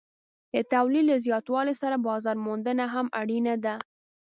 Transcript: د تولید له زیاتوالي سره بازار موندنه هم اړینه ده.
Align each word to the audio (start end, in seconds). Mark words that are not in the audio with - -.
د 0.53 0.55
تولید 0.73 1.05
له 1.09 1.15
زیاتوالي 1.25 1.73
سره 1.81 1.95
بازار 2.07 2.35
موندنه 2.45 2.85
هم 2.93 3.07
اړینه 3.21 3.55
ده. 3.65 3.75